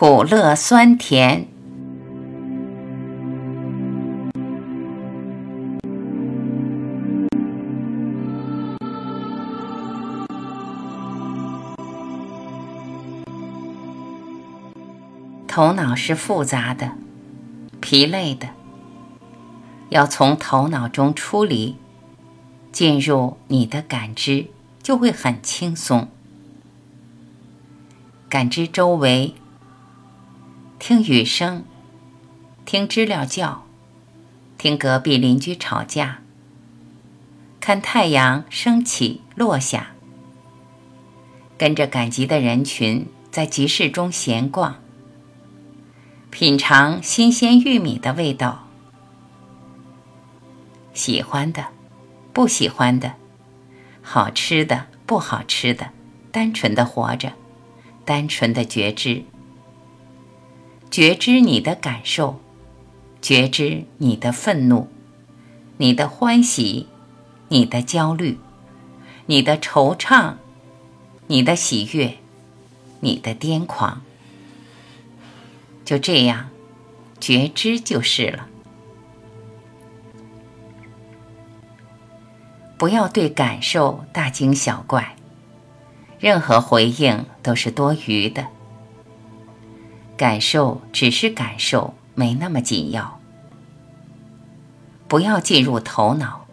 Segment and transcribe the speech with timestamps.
[0.00, 1.46] 苦乐酸甜，
[15.46, 16.92] 头脑是复杂的、
[17.82, 18.48] 疲累的，
[19.90, 21.76] 要从头脑中出离，
[22.72, 24.46] 进入你的感知，
[24.82, 26.08] 就会很轻松。
[28.30, 29.34] 感知周围，
[30.80, 31.62] 听雨声，
[32.64, 33.66] 听知了叫，
[34.56, 36.22] 听隔壁邻居吵架，
[37.60, 39.90] 看太阳升起落下，
[41.58, 44.76] 跟着赶集的人群在集市中闲逛，
[46.30, 48.66] 品尝新鲜玉米的味道，
[50.94, 51.66] 喜欢的，
[52.32, 53.16] 不喜欢的，
[54.00, 55.90] 好吃的，不好吃的，
[56.32, 57.34] 单纯的活着。
[58.06, 59.22] 单纯的觉知，
[60.90, 62.40] 觉知你的感受，
[63.22, 64.88] 觉知你的愤怒，
[65.76, 66.88] 你的欢喜，
[67.48, 68.38] 你的焦虑，
[69.26, 70.34] 你的惆怅，
[71.28, 72.16] 你的喜悦，
[72.98, 74.02] 你的癫狂。
[75.84, 76.50] 就这样，
[77.20, 78.48] 觉知就是了。
[82.76, 85.14] 不要对感受大惊小怪。
[86.18, 88.46] 任何回应都是多余的，
[90.20, 93.18] 感受只是感受，没那么紧要。
[95.08, 96.44] 不要进入头脑，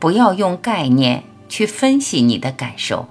[0.00, 3.06] 不要用概念去分析你的感受。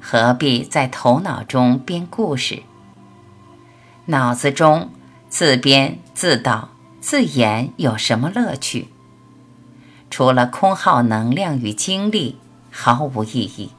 [0.00, 2.62] 何必在头脑中编故事？
[4.06, 4.88] 脑子中
[5.28, 6.70] 自编自导
[7.02, 8.88] 自演有什么乐趣？
[10.08, 12.38] 除了空耗能量与精力。
[12.70, 13.70] 毫无意义。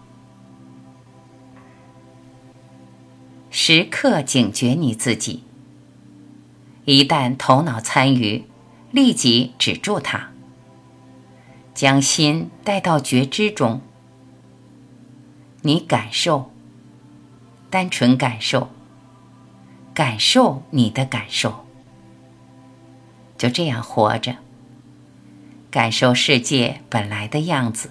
[3.69, 5.43] 时刻警觉你自己。
[6.85, 8.45] 一旦头脑参与，
[8.91, 10.29] 立即止住它，
[11.73, 13.81] 将心带到觉知中。
[15.63, 16.49] 你感受，
[17.69, 18.69] 单纯感受，
[19.93, 21.65] 感受你的感受，
[23.37, 24.37] 就这样活着，
[25.69, 27.89] 感受世界本来的样子。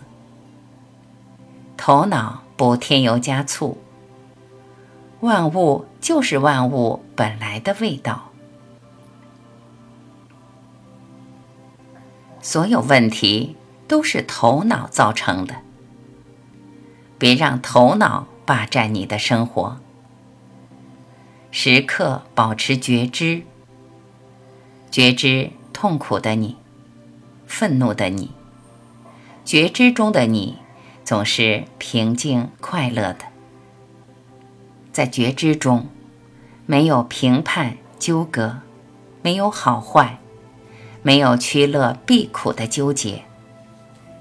[1.76, 3.76] 头脑不添油加醋，
[5.26, 8.30] 万物就是万物本来的味道。
[12.40, 15.56] 所有问题都是头脑造成的，
[17.18, 19.78] 别让头脑霸占你的生活。
[21.50, 23.42] 时刻保持觉知，
[24.90, 26.56] 觉知痛苦的你，
[27.46, 28.30] 愤怒的你，
[29.44, 30.58] 觉知中的你。
[31.04, 33.26] 总是平静快乐的，
[34.96, 35.88] 在觉知中，
[36.64, 38.60] 没有评判纠葛，
[39.20, 40.18] 没有好坏，
[41.02, 43.24] 没有趋乐避苦的纠结，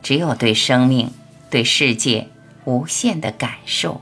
[0.04, 1.12] 只有对生命、
[1.50, 2.28] 对世界
[2.66, 4.02] 无限的感受。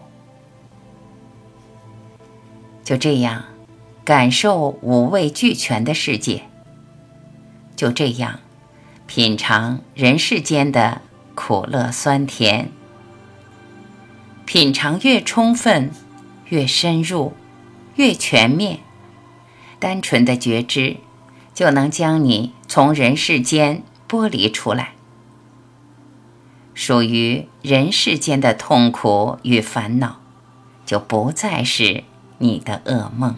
[2.83, 3.44] 就这样，
[4.03, 6.41] 感受五味俱全的世界。
[7.75, 8.39] 就这样，
[9.06, 11.01] 品尝人世间的。
[11.35, 12.72] 苦乐酸甜，
[14.45, 15.91] 品尝越充分，
[16.50, 17.34] 越深入，
[17.96, 18.80] 越全面。
[19.80, 20.98] 单纯的觉知，
[21.54, 24.94] 就能将你从人世间剥离出来。
[26.74, 30.20] 属于人世间的痛苦与烦恼，
[30.86, 32.04] 就不再是
[32.40, 33.38] 你的噩梦。